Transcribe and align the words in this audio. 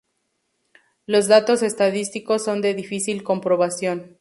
Los 1.05 1.27
datos 1.27 1.61
estadísticos 1.61 2.43
son 2.43 2.63
de 2.63 2.73
difícil 2.73 3.21
comprobación. 3.21 4.09